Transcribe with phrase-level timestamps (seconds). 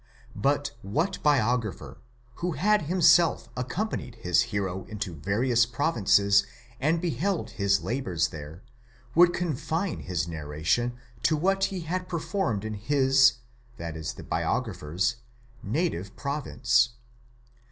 [0.01, 0.03] °®
[0.35, 1.99] But what biographer,
[2.37, 6.43] who had himself accompanied his hero into various provinces,
[6.79, 8.63] and beheld his labours there,
[9.13, 13.33] would confine his narration to what he had performed in his
[13.77, 15.17] (the biographer's)
[15.61, 16.93] native province?